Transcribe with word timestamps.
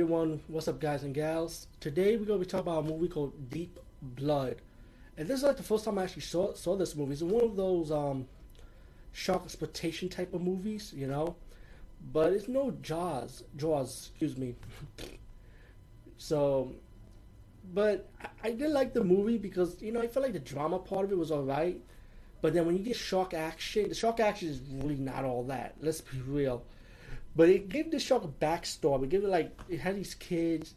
everyone, 0.00 0.40
what's 0.48 0.66
up 0.66 0.80
guys 0.80 1.02
and 1.02 1.14
gals? 1.14 1.66
Today 1.78 2.16
we're 2.16 2.24
to 2.24 2.38
be 2.38 2.46
talking 2.46 2.66
about 2.66 2.86
a 2.86 2.88
movie 2.88 3.06
called 3.06 3.50
Deep 3.50 3.78
Blood. 4.00 4.56
And 5.18 5.28
this 5.28 5.40
is 5.40 5.44
like 5.44 5.58
the 5.58 5.62
first 5.62 5.84
time 5.84 5.98
I 5.98 6.04
actually 6.04 6.22
saw 6.22 6.54
saw 6.54 6.74
this 6.74 6.96
movie. 6.96 7.12
It's 7.12 7.20
one 7.20 7.44
of 7.44 7.54
those 7.54 7.92
um, 7.92 8.26
shark 9.12 9.44
exploitation 9.44 10.08
type 10.08 10.32
of 10.32 10.40
movies, 10.40 10.94
you 10.96 11.06
know? 11.06 11.36
But 12.14 12.32
it's 12.32 12.48
no 12.48 12.70
Jaws. 12.80 13.44
Jaws, 13.56 14.08
excuse 14.12 14.38
me. 14.38 14.54
so, 16.16 16.72
but 17.74 18.08
I, 18.22 18.48
I 18.48 18.50
did 18.52 18.70
like 18.70 18.94
the 18.94 19.04
movie 19.04 19.36
because, 19.36 19.82
you 19.82 19.92
know, 19.92 20.00
I 20.00 20.06
felt 20.06 20.24
like 20.24 20.32
the 20.32 20.38
drama 20.38 20.78
part 20.78 21.04
of 21.04 21.12
it 21.12 21.18
was 21.18 21.30
alright. 21.30 21.78
But 22.40 22.54
then 22.54 22.64
when 22.64 22.74
you 22.74 22.82
get 22.82 22.96
shark 22.96 23.34
action, 23.34 23.90
the 23.90 23.94
shark 23.94 24.18
action 24.18 24.48
is 24.48 24.62
really 24.72 24.96
not 24.96 25.26
all 25.26 25.42
that. 25.48 25.74
Let's 25.82 26.00
be 26.00 26.20
real. 26.20 26.64
But 27.36 27.48
it 27.48 27.68
gave 27.68 27.90
the 27.90 27.98
shark 27.98 28.24
a 28.24 28.28
backstory. 28.28 29.04
It 29.04 29.10
gave 29.10 29.24
it 29.24 29.28
like 29.28 29.58
it 29.68 29.80
had 29.80 29.96
these 29.96 30.14
kids 30.14 30.74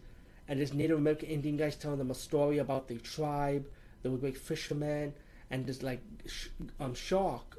and 0.48 0.60
this 0.60 0.74
Native 0.74 0.98
American 0.98 1.30
Indian 1.30 1.58
guys 1.58 1.76
telling 1.76 1.98
them 1.98 2.12
a 2.12 2.16
story 2.16 2.58
about 2.60 2.88
their 2.88 2.98
tribe. 2.98 3.66
They 4.02 4.10
were 4.10 4.18
great 4.18 4.38
fishermen, 4.38 5.14
and 5.50 5.66
this 5.66 5.82
like 5.82 6.02
sh- 6.26 6.50
um 6.80 6.94
shark, 6.94 7.58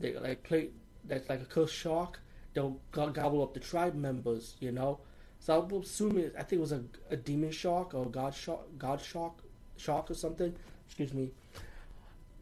they 0.00 0.14
like 0.14 0.42
play 0.42 0.70
that's 1.04 1.28
like 1.28 1.40
a 1.40 1.44
cursed 1.44 1.74
shark. 1.74 2.20
They'll 2.54 2.80
gobble 2.90 3.42
up 3.42 3.54
the 3.54 3.60
tribe 3.60 3.94
members, 3.94 4.56
you 4.60 4.72
know. 4.72 5.00
So 5.38 5.62
I'm 5.62 5.80
assuming 5.80 6.32
I 6.36 6.42
think 6.42 6.58
it 6.58 6.60
was 6.60 6.72
a, 6.72 6.82
a 7.10 7.16
demon 7.16 7.52
shark 7.52 7.94
or 7.94 8.06
god 8.06 8.34
shark, 8.34 8.60
god 8.78 9.00
shark, 9.00 9.34
shark 9.76 10.10
or 10.10 10.14
something. 10.14 10.54
Excuse 10.86 11.14
me. 11.14 11.30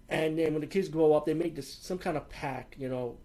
And 0.09 0.39
then 0.39 0.53
when 0.53 0.61
the 0.61 0.67
kids 0.69 0.89
grow 0.89 1.13
up, 1.13 1.27
they 1.27 1.35
make 1.35 1.57
this 1.57 1.73
some 1.73 1.99
kind 1.99 2.17
of 2.17 2.29
pack, 2.29 2.77
you 2.79 2.89
know, 2.89 3.17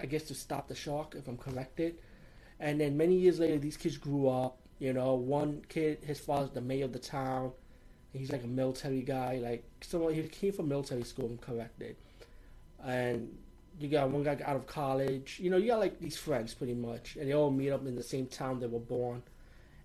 I 0.00 0.06
guess 0.06 0.24
to 0.24 0.34
stop 0.34 0.68
the 0.68 0.74
shark, 0.74 1.14
if 1.16 1.28
I'm 1.28 1.36
corrected. 1.36 1.96
And 2.58 2.80
then 2.80 2.96
many 2.96 3.14
years 3.14 3.38
later, 3.38 3.58
these 3.58 3.76
kids 3.76 3.96
grew 3.96 4.28
up. 4.28 4.58
You 4.78 4.92
know, 4.92 5.14
one 5.14 5.62
kid, 5.68 5.98
his 6.04 6.18
father's 6.18 6.50
the 6.50 6.60
mayor 6.60 6.86
of 6.86 6.92
the 6.92 6.98
town. 6.98 7.52
He's 8.12 8.32
like 8.32 8.44
a 8.44 8.48
military 8.48 9.02
guy, 9.02 9.38
like 9.42 9.64
someone 9.82 10.14
he 10.14 10.22
came 10.22 10.52
from 10.52 10.68
military 10.68 11.04
school. 11.04 11.26
I'm 11.26 11.38
corrected. 11.38 11.96
And 12.82 13.36
you 13.78 13.88
got 13.88 14.10
one 14.10 14.22
guy 14.22 14.38
out 14.44 14.56
of 14.56 14.66
college. 14.66 15.38
You 15.40 15.50
know, 15.50 15.58
you 15.58 15.68
got 15.68 15.80
like 15.80 16.00
these 16.00 16.16
friends 16.16 16.54
pretty 16.54 16.74
much, 16.74 17.16
and 17.16 17.28
they 17.28 17.34
all 17.34 17.50
meet 17.50 17.70
up 17.70 17.86
in 17.86 17.94
the 17.94 18.02
same 18.02 18.26
town 18.26 18.58
they 18.58 18.66
were 18.66 18.78
born. 18.78 19.22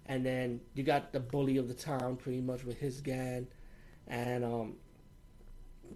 And 0.07 0.25
then 0.25 0.61
you 0.73 0.83
got 0.83 1.11
the 1.13 1.19
bully 1.19 1.57
of 1.57 1.67
the 1.67 1.73
town, 1.73 2.16
pretty 2.17 2.41
much 2.41 2.63
with 2.63 2.77
his 2.77 3.02
gang, 3.02 3.47
and 4.07 4.45
um, 4.45 4.75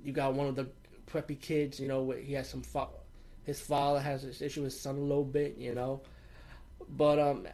you 0.04 0.12
got 0.12 0.34
one 0.34 0.48
of 0.48 0.56
the 0.56 0.68
preppy 1.12 1.40
kids. 1.40 1.80
You 1.80 1.88
know, 1.88 2.12
he 2.12 2.34
has 2.34 2.50
some 2.50 2.64
his 3.50 3.60
father 3.60 4.00
has 4.00 4.24
this 4.24 4.42
issue 4.42 4.62
with 4.62 4.74
his 4.74 4.80
son 4.80 4.96
a 4.96 5.00
little 5.00 5.24
bit, 5.24 5.58
you 5.58 5.76
know. 5.76 6.02
But 6.88 7.20
um, 7.20 7.48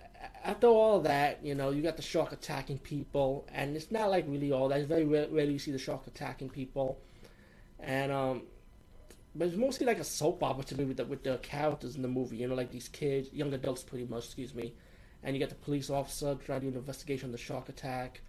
after 0.43 0.67
all 0.67 0.99
that, 1.01 1.43
you 1.43 1.55
know, 1.55 1.71
you 1.71 1.81
got 1.81 1.95
the 1.95 2.03
shark 2.03 2.31
attacking 2.31 2.79
people, 2.79 3.47
and 3.53 3.75
it's 3.75 3.91
not 3.91 4.09
like 4.09 4.25
really 4.27 4.51
all 4.51 4.67
that. 4.69 4.79
It's 4.79 4.87
very 4.87 5.05
rare, 5.05 5.27
rarely 5.29 5.53
you 5.53 5.59
see 5.59 5.71
the 5.71 5.79
shark 5.79 6.05
attacking 6.07 6.49
people, 6.49 6.99
and 7.79 8.11
um, 8.11 8.43
but 9.33 9.47
it's 9.47 9.57
mostly 9.57 9.85
like 9.85 9.99
a 9.99 10.03
soap 10.03 10.43
opera 10.43 10.63
to 10.65 10.77
me 10.77 10.85
with 10.85 10.97
the 10.97 11.05
with 11.05 11.23
the 11.23 11.37
characters 11.37 11.95
in 11.95 12.01
the 12.01 12.07
movie. 12.07 12.37
You 12.37 12.47
know, 12.47 12.55
like 12.55 12.71
these 12.71 12.87
kids, 12.87 13.33
young 13.33 13.53
adults, 13.53 13.83
pretty 13.83 14.05
much. 14.05 14.25
Excuse 14.25 14.53
me, 14.53 14.73
and 15.23 15.35
you 15.35 15.39
got 15.39 15.49
the 15.49 15.55
police 15.55 15.89
officer 15.89 16.35
trying 16.45 16.61
to 16.61 16.65
do 16.67 16.71
an 16.73 16.77
investigation 16.77 17.27
on 17.27 17.31
the 17.31 17.37
shark 17.37 17.69
attack. 17.69 18.21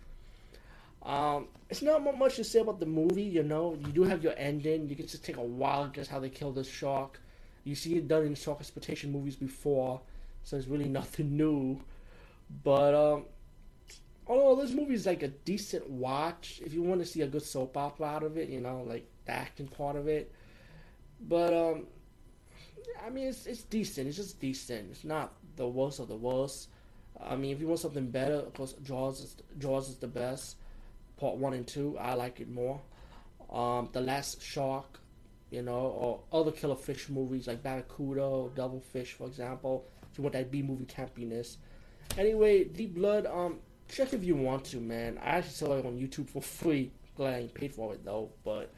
Um, 1.02 1.46
it's 1.70 1.82
not 1.82 2.02
much 2.18 2.36
to 2.36 2.44
say 2.44 2.58
about 2.58 2.80
the 2.80 2.86
movie. 2.86 3.22
You 3.22 3.44
know, 3.44 3.78
you 3.86 3.92
do 3.92 4.02
have 4.02 4.24
your 4.24 4.34
ending. 4.36 4.88
You 4.88 4.96
can 4.96 5.06
just 5.06 5.24
take 5.24 5.36
a 5.36 5.42
while 5.42 5.86
guess 5.86 6.08
how 6.08 6.18
they 6.18 6.30
kill 6.30 6.52
this 6.52 6.68
shark. 6.68 7.20
You 7.66 7.74
see 7.74 7.96
it 7.96 8.08
done 8.08 8.24
in 8.24 8.34
shark 8.34 8.60
exploitation 8.60 9.12
movies 9.12 9.36
before 9.36 10.00
so 10.46 10.56
it's 10.56 10.68
really 10.68 10.88
nothing 11.00 11.36
new. 11.36 11.80
But 12.62 12.94
um, 12.94 13.24
although 14.26 14.62
this 14.62 14.72
movie 14.72 14.94
is 14.94 15.04
like 15.04 15.22
a 15.22 15.28
decent 15.28 15.90
watch, 15.90 16.62
if 16.64 16.72
you 16.72 16.82
want 16.82 17.00
to 17.00 17.06
see 17.06 17.20
a 17.22 17.26
good 17.26 17.42
soap 17.42 17.76
opera 17.76 18.06
out 18.06 18.22
of 18.22 18.38
it, 18.38 18.48
you 18.48 18.60
know, 18.60 18.84
like 18.86 19.06
the 19.26 19.32
acting 19.32 19.66
part 19.66 19.96
of 19.96 20.08
it. 20.08 20.32
But 21.20 21.52
um, 21.52 21.86
I 23.04 23.10
mean, 23.10 23.26
it's 23.26 23.46
it's 23.46 23.62
decent. 23.62 24.06
It's 24.06 24.16
just 24.16 24.40
decent. 24.40 24.90
It's 24.92 25.04
not 25.04 25.34
the 25.56 25.66
worst 25.66 25.98
of 25.98 26.08
the 26.08 26.16
worst. 26.16 26.68
I 27.20 27.34
mean, 27.34 27.50
if 27.50 27.60
you 27.60 27.66
want 27.66 27.80
something 27.80 28.08
better, 28.10 28.34
of 28.34 28.54
course, 28.54 28.74
Jaws 28.84 29.20
is 29.20 29.36
Jaws 29.58 29.88
is 29.88 29.96
the 29.96 30.08
best. 30.08 30.56
Part 31.18 31.36
one 31.36 31.54
and 31.54 31.66
two, 31.66 31.96
I 31.98 32.14
like 32.14 32.40
it 32.40 32.48
more. 32.48 32.80
Um, 33.50 33.88
the 33.92 34.02
Last 34.02 34.42
Shark, 34.42 35.00
you 35.56 35.62
know, 35.62 35.72
or 35.72 36.20
other 36.38 36.52
killer 36.52 36.76
fish 36.76 37.08
movies 37.08 37.46
like 37.46 37.62
Barracuda 37.62 38.22
or 38.22 38.50
Devilfish, 38.50 39.14
for 39.14 39.26
example 39.26 39.86
If 40.12 40.18
you 40.18 40.22
want 40.22 40.34
that 40.34 40.50
B 40.50 40.60
movie 40.60 40.84
campiness. 40.84 41.56
Anyway, 42.18 42.64
Deep 42.64 42.94
Blood, 42.94 43.24
um, 43.24 43.58
check 43.88 44.12
if 44.12 44.22
you 44.22 44.36
want 44.36 44.66
to, 44.66 44.76
man. 44.76 45.18
I 45.18 45.38
actually 45.38 45.52
saw 45.52 45.78
it 45.78 45.86
on 45.86 45.98
YouTube 45.98 46.28
for 46.28 46.42
free. 46.42 46.92
Glad 47.16 47.34
I 47.34 47.38
ain't 47.38 47.54
paid 47.54 47.72
for 47.72 47.94
it 47.94 48.04
though, 48.04 48.28
but 48.44 48.70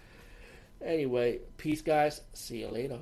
anyway, 0.81 1.41
peace, 1.57 1.83
guys. 1.83 2.21
See 2.33 2.61
you 2.61 2.69
later. 2.69 3.01